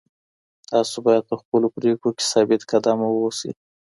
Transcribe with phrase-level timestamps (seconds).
[0.71, 3.51] تاسو باید په خپلو پرېکړو کي ثابت قدم اوسئ.